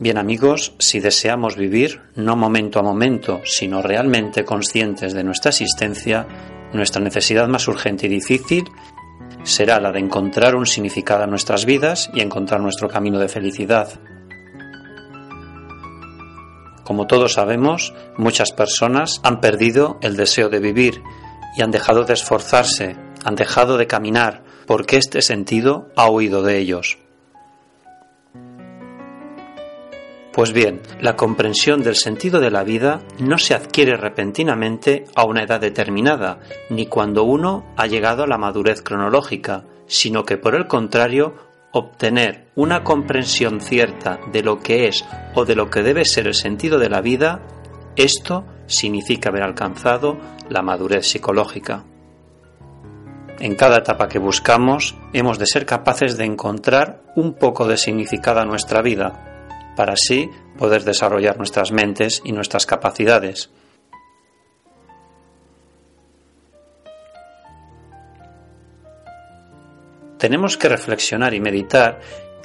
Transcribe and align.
Bien 0.00 0.16
amigos, 0.18 0.74
si 0.80 0.98
deseamos 0.98 1.56
vivir 1.56 2.00
no 2.16 2.34
momento 2.34 2.80
a 2.80 2.82
momento, 2.82 3.40
sino 3.44 3.82
realmente 3.82 4.44
conscientes 4.44 5.12
de 5.12 5.22
nuestra 5.22 5.50
existencia, 5.50 6.26
nuestra 6.72 7.00
necesidad 7.00 7.46
más 7.46 7.68
urgente 7.68 8.06
y 8.06 8.10
difícil 8.10 8.64
será 9.44 9.80
la 9.80 9.92
de 9.92 9.98
encontrar 9.98 10.54
un 10.54 10.66
significado 10.66 11.24
a 11.24 11.26
nuestras 11.26 11.64
vidas 11.64 12.10
y 12.14 12.20
encontrar 12.20 12.60
nuestro 12.60 12.88
camino 12.88 13.18
de 13.18 13.28
felicidad. 13.28 13.88
Como 16.84 17.06
todos 17.06 17.34
sabemos, 17.34 17.94
muchas 18.16 18.52
personas 18.52 19.20
han 19.22 19.40
perdido 19.40 19.98
el 20.02 20.16
deseo 20.16 20.48
de 20.48 20.58
vivir 20.58 21.02
y 21.56 21.62
han 21.62 21.70
dejado 21.70 22.04
de 22.04 22.14
esforzarse, 22.14 22.96
han 23.24 23.36
dejado 23.36 23.78
de 23.78 23.86
caminar, 23.86 24.42
porque 24.66 24.96
este 24.96 25.22
sentido 25.22 25.88
ha 25.96 26.10
huido 26.10 26.42
de 26.42 26.58
ellos. 26.58 26.98
Pues 30.32 30.54
bien, 30.54 30.80
la 30.98 31.14
comprensión 31.14 31.82
del 31.82 31.94
sentido 31.94 32.40
de 32.40 32.50
la 32.50 32.64
vida 32.64 33.02
no 33.18 33.36
se 33.36 33.54
adquiere 33.54 33.98
repentinamente 33.98 35.04
a 35.14 35.26
una 35.26 35.42
edad 35.42 35.60
determinada, 35.60 36.40
ni 36.70 36.86
cuando 36.86 37.24
uno 37.24 37.66
ha 37.76 37.86
llegado 37.86 38.22
a 38.22 38.26
la 38.26 38.38
madurez 38.38 38.80
cronológica, 38.80 39.66
sino 39.86 40.24
que 40.24 40.38
por 40.38 40.54
el 40.54 40.66
contrario, 40.66 41.34
obtener 41.72 42.46
una 42.54 42.82
comprensión 42.82 43.60
cierta 43.60 44.20
de 44.32 44.42
lo 44.42 44.58
que 44.58 44.88
es 44.88 45.04
o 45.34 45.44
de 45.44 45.54
lo 45.54 45.68
que 45.68 45.82
debe 45.82 46.06
ser 46.06 46.26
el 46.26 46.34
sentido 46.34 46.78
de 46.78 46.88
la 46.88 47.02
vida, 47.02 47.42
esto 47.96 48.46
significa 48.66 49.28
haber 49.28 49.42
alcanzado 49.42 50.18
la 50.48 50.62
madurez 50.62 51.06
psicológica. 51.06 51.84
En 53.38 53.54
cada 53.54 53.78
etapa 53.78 54.08
que 54.08 54.18
buscamos, 54.18 54.96
hemos 55.12 55.38
de 55.38 55.46
ser 55.46 55.66
capaces 55.66 56.16
de 56.16 56.24
encontrar 56.24 57.02
un 57.16 57.34
poco 57.34 57.66
de 57.66 57.76
significado 57.76 58.40
a 58.40 58.46
nuestra 58.46 58.80
vida, 58.80 59.31
para 59.76 59.94
así 59.94 60.30
poder 60.58 60.84
desarrollar 60.84 61.38
nuestras 61.38 61.72
mentes 61.72 62.22
y 62.24 62.32
nuestras 62.32 62.66
capacidades. 62.66 63.50
Tenemos 70.18 70.56
que 70.56 70.68
reflexionar 70.68 71.34
y 71.34 71.40
meditar 71.40 71.98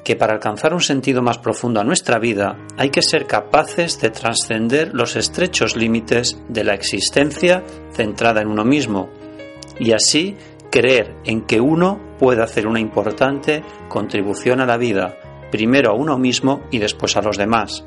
que 0.04 0.16
para 0.16 0.34
alcanzar 0.34 0.74
un 0.74 0.82
sentido 0.82 1.22
más 1.22 1.38
profundo 1.38 1.80
a 1.80 1.84
nuestra 1.84 2.18
vida 2.18 2.58
hay 2.78 2.90
que 2.90 3.02
ser 3.02 3.28
capaces 3.28 4.00
de 4.00 4.10
trascender 4.10 4.94
los 4.94 5.16
estrechos 5.16 5.76
límites 5.76 6.42
de 6.48 6.64
la 6.64 6.74
existencia 6.74 7.64
centrada 7.92 8.42
en 8.42 8.48
uno 8.48 8.64
mismo 8.64 9.10
y 9.80 9.92
así 9.92 10.36
creer 10.72 11.18
en 11.26 11.42
que 11.42 11.60
uno 11.60 12.00
puede 12.18 12.42
hacer 12.42 12.68
una 12.68 12.80
importante 12.80 13.64
contribución 13.90 14.60
a 14.62 14.66
la 14.66 14.78
vida, 14.78 15.18
primero 15.52 15.92
a 15.92 15.94
uno 15.94 16.18
mismo 16.18 16.62
y 16.72 16.80
después 16.80 17.18
a 17.18 17.22
los 17.22 17.38
demás. 17.38 17.84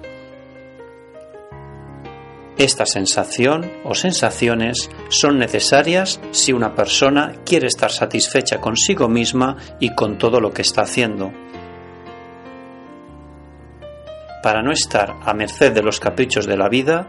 Esta 2.61 2.85
sensación 2.85 3.71
o 3.85 3.95
sensaciones 3.95 4.91
son 5.09 5.39
necesarias 5.39 6.21
si 6.31 6.53
una 6.53 6.75
persona 6.75 7.37
quiere 7.47 7.67
estar 7.67 7.91
satisfecha 7.91 8.61
consigo 8.61 9.09
misma 9.09 9.57
y 9.79 9.95
con 9.95 10.19
todo 10.19 10.41
lo 10.41 10.53
que 10.53 10.61
está 10.61 10.83
haciendo. 10.83 11.33
Para 14.43 14.63
no 14.63 14.73
estar 14.73 15.17
a 15.25 15.33
merced 15.33 15.73
de 15.73 15.83
los 15.83 16.01
caprichos 16.01 16.47
de 16.47 16.59
la 16.59 16.69
vida, 16.69 17.09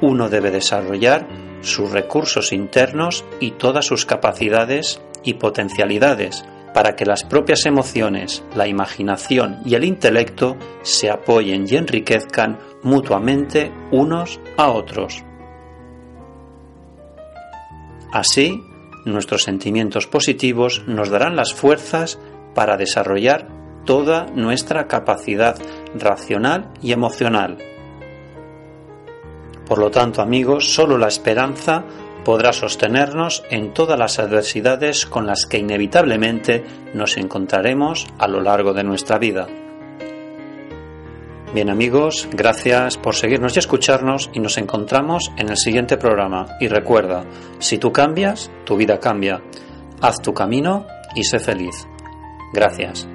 uno 0.00 0.28
debe 0.28 0.50
desarrollar 0.50 1.28
sus 1.60 1.90
recursos 1.92 2.52
internos 2.52 3.24
y 3.38 3.52
todas 3.52 3.86
sus 3.86 4.04
capacidades 4.04 5.00
y 5.22 5.34
potencialidades 5.34 6.44
para 6.74 6.94
que 6.96 7.06
las 7.06 7.24
propias 7.24 7.66
emociones, 7.66 8.44
la 8.54 8.66
imaginación 8.66 9.58
y 9.64 9.74
el 9.74 9.84
intelecto 9.84 10.56
se 10.82 11.10
apoyen 11.10 11.66
y 11.68 11.76
enriquezcan 11.76 12.58
mutuamente 12.82 13.72
unos 13.90 14.40
a 14.56 14.70
otros. 14.70 15.24
Así, 18.12 18.62
nuestros 19.04 19.42
sentimientos 19.42 20.06
positivos 20.06 20.82
nos 20.86 21.10
darán 21.10 21.36
las 21.36 21.54
fuerzas 21.54 22.18
para 22.54 22.76
desarrollar 22.76 23.48
toda 23.84 24.26
nuestra 24.34 24.86
capacidad 24.86 25.56
racional 25.94 26.70
y 26.82 26.92
emocional. 26.92 27.58
Por 29.66 29.78
lo 29.78 29.90
tanto, 29.90 30.22
amigos, 30.22 30.72
solo 30.72 30.96
la 30.96 31.08
esperanza 31.08 31.84
podrá 32.24 32.52
sostenernos 32.52 33.42
en 33.50 33.72
todas 33.72 33.98
las 33.98 34.18
adversidades 34.18 35.06
con 35.06 35.26
las 35.26 35.46
que 35.46 35.58
inevitablemente 35.58 36.64
nos 36.94 37.16
encontraremos 37.16 38.06
a 38.18 38.28
lo 38.28 38.40
largo 38.40 38.72
de 38.72 38.84
nuestra 38.84 39.18
vida. 39.18 39.46
Bien 41.54 41.70
amigos, 41.70 42.28
gracias 42.30 42.98
por 42.98 43.14
seguirnos 43.14 43.56
y 43.56 43.60
escucharnos 43.60 44.30
y 44.34 44.40
nos 44.40 44.58
encontramos 44.58 45.32
en 45.38 45.48
el 45.48 45.56
siguiente 45.56 45.96
programa. 45.96 46.46
Y 46.60 46.68
recuerda, 46.68 47.24
si 47.58 47.78
tú 47.78 47.90
cambias, 47.90 48.50
tu 48.64 48.76
vida 48.76 49.00
cambia. 49.00 49.42
Haz 50.02 50.20
tu 50.22 50.34
camino 50.34 50.86
y 51.14 51.24
sé 51.24 51.38
feliz. 51.38 51.86
Gracias. 52.52 53.08